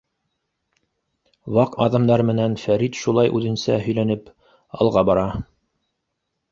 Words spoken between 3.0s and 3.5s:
шулай